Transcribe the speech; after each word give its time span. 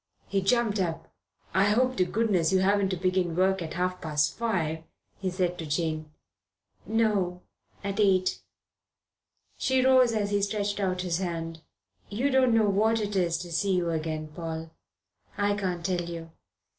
He 0.25 0.41
jumped 0.41 0.79
up. 0.79 1.13
"I 1.53 1.65
hope 1.65 1.95
to 1.97 2.05
goodness 2.05 2.51
you 2.51 2.61
haven't 2.61 2.89
to 2.89 2.95
begin 2.97 3.35
work 3.35 3.61
at 3.61 3.75
half 3.75 4.01
past 4.01 4.35
five," 4.35 4.83
he 5.19 5.29
said 5.29 5.59
to 5.59 5.65
Jane. 5.67 6.11
"No. 6.87 7.43
At 7.83 7.99
eight." 7.99 8.41
She 9.59 9.85
rose 9.85 10.13
as 10.13 10.31
he 10.31 10.41
stretched 10.41 10.79
out 10.79 11.01
his 11.03 11.19
hand. 11.19 11.61
"You 12.09 12.31
don't 12.31 12.55
know 12.55 12.67
what 12.67 12.99
it 12.99 13.15
is 13.15 13.37
to 13.43 13.51
see 13.51 13.75
you 13.75 13.91
again, 13.91 14.29
Paul. 14.29 14.71
I 15.37 15.53
can't 15.55 15.85
tell 15.85 16.01
you. 16.01 16.31